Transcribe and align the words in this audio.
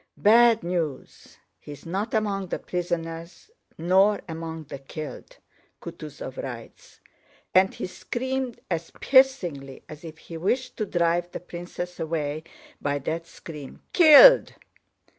"Bad 0.17 0.63
news! 0.63 1.37
He's 1.59 1.85
not 1.85 2.15
among 2.15 2.47
the 2.47 2.57
prisoners 2.57 3.51
nor 3.77 4.19
among 4.27 4.63
the 4.63 4.79
killed! 4.79 5.37
Kutúzov 5.79 6.37
writes..." 6.41 7.01
and 7.53 7.71
he 7.75 7.85
screamed 7.85 8.61
as 8.71 8.89
piercingly 8.99 9.83
as 9.87 10.03
if 10.03 10.17
he 10.17 10.37
wished 10.37 10.75
to 10.77 10.87
drive 10.87 11.29
the 11.29 11.39
princess 11.39 11.99
away 11.99 12.43
by 12.81 12.97
that 12.97 13.27
scream... 13.27 13.83
"Killed!" 13.93 14.55